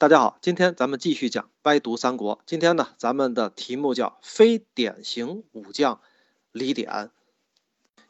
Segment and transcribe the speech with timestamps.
[0.00, 2.40] 大家好，今天咱们继续讲歪读三国。
[2.46, 6.00] 今天呢，咱们的题目叫非典型武将
[6.52, 7.10] 李典。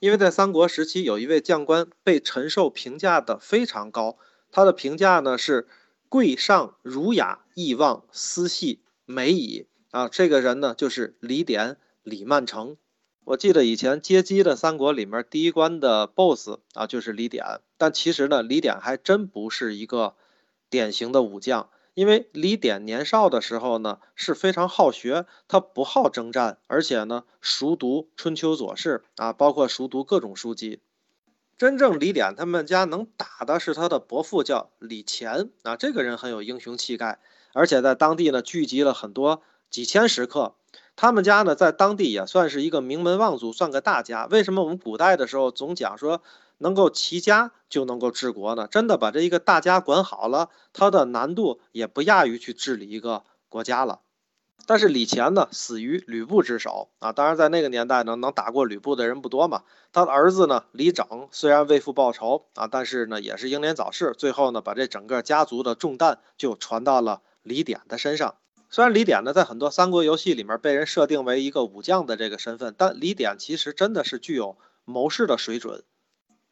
[0.00, 4.18] 因为在三国时期，有一位将官被陈寿评价的非常高，
[4.50, 5.68] 他的评价呢是
[6.08, 10.08] 贵上儒雅，义望思细美矣啊。
[10.08, 12.76] 这个人呢就是李典李曼成。
[13.22, 20.16] 我记得以前街机的三国里面第一关的 BOSS 啊就是李典，但其实呢，李典还真不是一个
[20.68, 21.68] 典型的武将。
[21.96, 30.82] 因为李典年少的时候呢是非常好学，他不好征战，而且呢熟读春秋左氏啊，包括熟读各种书籍。
[31.56, 37.18] 真正李典他们家能打的是他的伯父叫李乾啊，这个人很有英雄气概，
[37.54, 39.40] 而且在当地呢聚集了很多
[39.70, 40.54] 几千食客。
[40.96, 44.26] 他们家呢在当地也算是一个名门望族，算个大家。
[44.26, 46.20] 为什么我们古代的时候总讲说？
[46.58, 48.66] 能够齐家就能够治国呢？
[48.66, 54.00] 真的把这一个大家管好了，他的难度也不亚于去治理一个国家了。
[54.68, 57.12] 但是李乾呢，死于吕布之手啊！
[57.12, 59.62] 当然，在那个年代呢，能打过吕布的人不多嘛。
[59.92, 64.12] 他的儿子呢，李整虽然为父报仇啊，但是呢，也是英年早逝。
[64.16, 68.36] 最后呢，把这整个家族的重担就传到了李典的身上。
[68.68, 75.84] 虽然李典呢，在很多三国游戏里面被人设定为一个武将的这个身份，但李典其实真的是具有谋士的水准。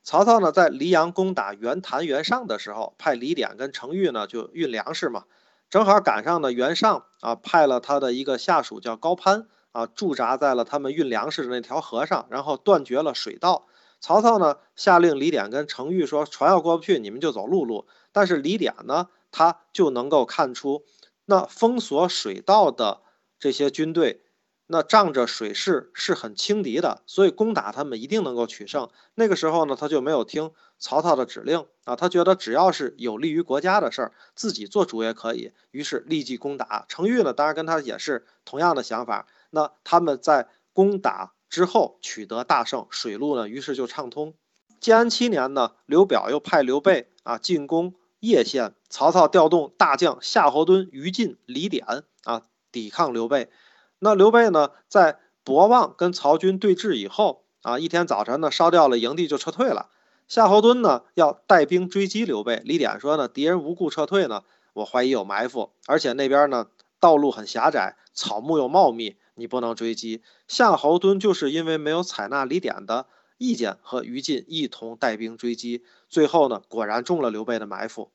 [0.05, 5.24] 曹操呢，在黎阳攻打袁谭、袁尚的时候，派李典跟程昱呢就运粮食嘛，
[5.70, 13.66] 正好赶上呢袁尚啊派了他的一个下属叫高攀啊驻扎在了他们运粮食的那条河上，然后断绝了水道。
[13.98, 17.86] 曹操呢下令李典跟程昱说，船要过不去，你们就走陆路。
[18.12, 20.84] 但是李典呢，他就能够看出
[21.25, 23.00] 那封锁水道的
[23.38, 24.20] 这些军队。
[24.66, 28.88] 那仗着水势是很轻敌的，所以攻打他们一定能够取胜。
[29.14, 35.52] 那个时候呢，他就没有听曹操的指令啊，他觉得只要是有利于国家的事儿，自己做主也可以。
[35.70, 36.86] 于是立即攻打。
[36.88, 39.26] 程昱呢，当然跟他也是同样的想法。
[39.50, 44.34] 那他们在攻打之后取得大胜，水路呢，于是就畅通。
[44.80, 52.42] 建安七年呢，刘表又派刘备啊进攻叶县，曹操调动大将夏侯惇、于禁、李典啊
[52.72, 53.50] 抵抗刘备。
[53.99, 59.91] 那刘备呢，在博望跟曹军对峙以后啊，一天早晨呢，烧掉了营地就撤退了。
[60.27, 62.62] 夏侯惇呢，要带兵追击刘备。
[62.65, 66.69] 李典说呢，敌人无故撤退呢，我怀疑有埋伏，而且那边呢，
[66.99, 70.22] 道路很狭窄，草木又茂密，你不能追击。
[70.49, 73.06] 夏侯惇就是因为没有采纳李典的
[73.37, 78.10] 意见，和于禁一同带兵追击，最后呢，果然中了刘备的埋伏。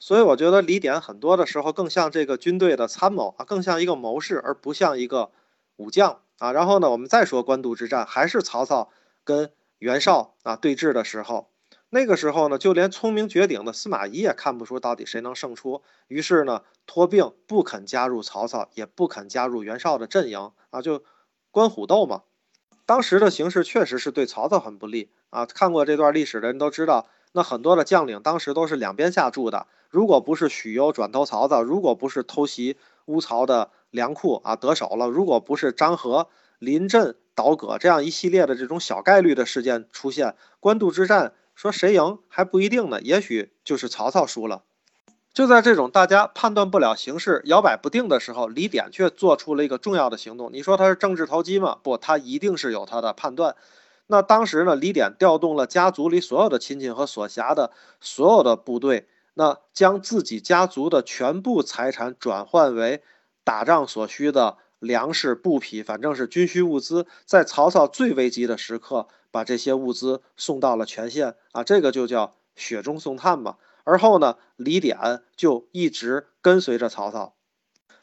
[0.00, 5.30] 所以我觉得李典很多的时候更像这个军队的参谋啊，更像一个谋士，而不像一个
[5.76, 6.52] 武将啊。
[6.52, 8.90] 然后呢，我们再说官渡之战，还是曹操
[9.24, 11.50] 跟袁绍啊对峙的时候，
[11.90, 21.04] 那个时候呢，就连聪明绝顶的司马懿也看不出到底谁能胜出，于是呢，托病不肯加入曹操，也不肯加入袁绍的阵营啊，就
[21.50, 22.22] 官虎斗嘛。
[22.86, 25.44] 当时的形势确实是对曹操很不利啊。
[25.44, 29.66] 看过这段历史的人都知道，那很多的将领当时都是两边下注的。
[29.88, 32.76] 如果不是许攸转投曹操，如果不是偷袭
[33.06, 44.62] 乌巢的粮库啊得手了，如果不是张合临阵倒戈这样一系列的这种小概率的事件出现，官渡之战说谁赢还不一定呢，也许就是曹操输了。
[45.32, 50.50] 就在这种大家判断不了形势、摇摆不定的时候，李典却做出了一个重要的行动。
[50.52, 51.78] 你说他是政治投机吗？
[51.82, 53.54] 不，他一定是有他的判断。
[54.10, 59.08] 那当时呢，李典调动了家族里所有的亲戚和所辖的所有的部队。
[59.34, 63.02] 那将自己家族的全部财产转换为
[63.44, 73.56] 打仗所需的粮食、布匹，反正是军需物资，在曹操最危急的时刻，把这些物资送到了全县啊，这个就叫雪中送炭嘛。
[73.84, 77.34] 而后呢，李典就一直跟随着曹操。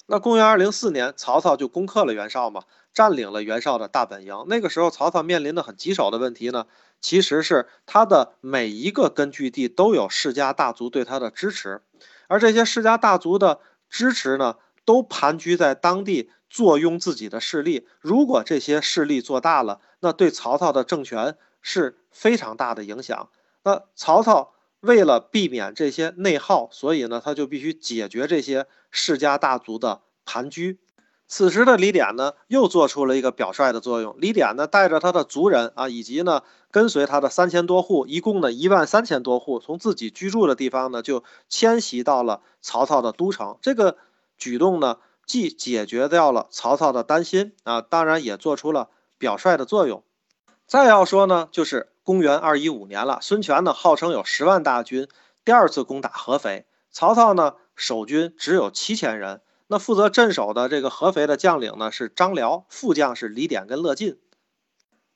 [0.07, 2.63] 那公元二零四年，曹操就攻克了袁绍嘛，
[2.97, 4.45] 占领了袁绍的大本营。
[4.47, 6.65] 那个时候，曹操面临的很棘手的问题呢。
[6.99, 11.83] 其实是他的每一个根据地都有世家大族对他的支持，
[12.27, 17.87] 而这些世家大族的支持呢，都盘踞在当地，坐拥自己的势力。
[18.01, 23.29] 如果这些势力做大了，那对曹操的政权是非常大的影响。
[23.63, 30.79] 那曹操为了避免这些内耗，所以呢，他就必须解决这些世家大族的盘踞。
[31.27, 34.15] 此时的李典呢，又做出了一个表率的作用。
[34.17, 36.41] 李典呢，带着他的族人啊，以及呢
[36.71, 43.57] 跟随他的三千多户，一共呢一万三千多户，从自己居住的地方呢，就迁徙到了曹操的都城。
[43.61, 43.97] 这个
[44.37, 50.03] 举动呢，既解决掉了曹操的担心啊，当然也做出了表率的作用。
[50.65, 55.09] 再要说呢，就是公元二一五年了，孙权呢号称有十万大军，
[55.43, 57.55] 第二次攻打合肥，曹操呢。
[57.79, 59.39] 守军只有七千人。
[59.67, 64.17] 那负责镇守的这个合肥的将领呢是张辽，副将是李典跟乐进。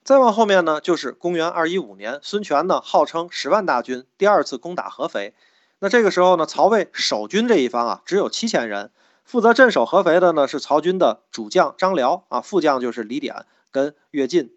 [0.03, 5.33] 再往后面呢，就是公元二一五年，孙权呢号称十万大军第二次攻打合肥。
[5.79, 8.91] 那这个时候呢，曹魏守军这一方啊只有七千人，
[9.23, 14.53] 负责镇守合肥的呢是曹军的主将张辽啊，副将就是李典跟乐进。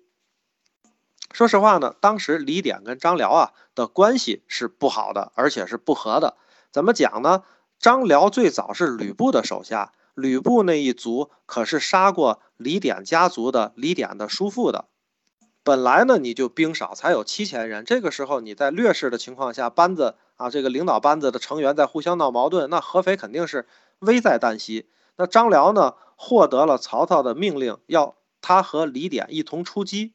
[1.33, 6.37] 说实话呢，当时李典跟张辽啊的关系是不好的，而且是不和的。
[6.73, 7.43] 怎么讲呢？
[7.79, 14.87] 张辽最早是吕布的手下，吕布那一族可是杀过李典家族的李典的叔父的。
[15.63, 17.85] 本来呢，你就兵少，才有七千人。
[17.85, 23.67] 这个时候你在劣势的情况下，班子啊，这个领导班子的成员在互相闹矛盾，那合肥肯定是
[24.01, 24.87] 危在旦夕。
[25.17, 30.13] 那张辽呢，获得了曹操的命令，要他和李典一同出击。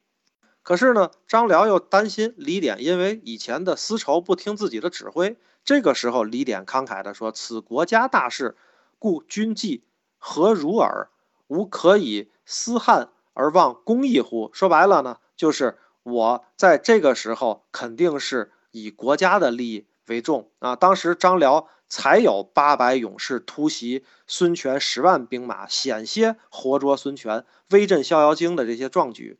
[0.62, 5.38] 可是呢，张辽又担心李典因为以前的私仇不听自己的指挥。
[5.64, 8.56] 这个时候，李典慷慨地说：“此国家大事，
[8.98, 9.84] 故君计
[10.18, 11.10] 何如耳？
[11.48, 20.76] 吾可以思汉而忘公义乎？”说白了呢，就是我在这个时候肯定是以国家的利益为重啊。
[20.76, 29.40] 当时张辽才有八百勇士突袭孙权十万兵马，险些活捉孙权，威震逍遥津的这些壮举。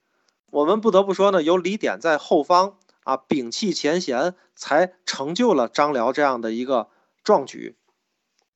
[0.52, 2.78] 我们不得不说呢，有李典在后方
[3.10, 6.90] 啊，摒弃前嫌，才成就了张辽这样的一个
[7.24, 7.76] 壮举。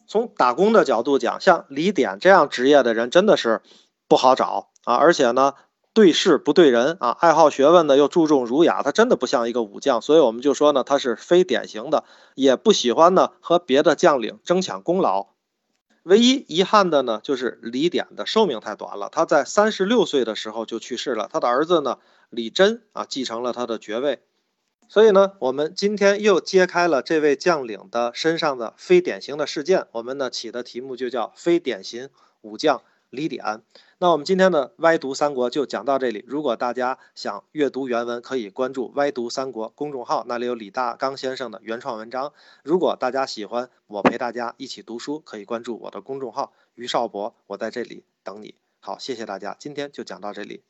[0.06, 3.64] 从打工的角度讲，像李典这样职业的人真的是
[4.08, 5.56] 不好找啊，而且呢，
[5.92, 10.04] 对事不对人啊，爱好学问的又注重儒雅，他真的不像一个武将。
[10.04, 12.04] 所以我们就说呢，他是非典型的，
[12.36, 15.30] 也不喜欢呢和别的将领争抢功劳。
[16.04, 19.10] 唯一遗憾的呢，就是李典的寿命太短了。
[19.10, 21.28] 他在三十六岁的时候就去世了。
[21.32, 21.98] 他的儿子呢，
[22.30, 24.22] 李真啊，继承了他的爵位。
[24.94, 29.88] 所以呢，我们今天又揭开了这位将领的身上的非典型的事件。
[29.92, 32.12] 我们呢起的题目就叫“非典型
[32.42, 33.64] 武将李典”。
[33.98, 36.24] 那我们今天的歪读三国就讲到这里。
[36.28, 42.32] 如果大家想阅读原文，可以关注“歪读三国”公众号，那里有李大刚先生的原创文章。
[42.62, 48.54] 如果大家喜欢我陪大家一起读书，可以关注我的公众号“于少博”，我在这里等你。
[48.80, 50.62] 好，谢谢大家，今天就讲到这里。